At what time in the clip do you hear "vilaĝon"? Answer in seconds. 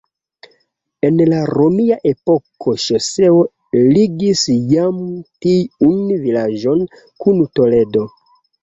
6.27-6.87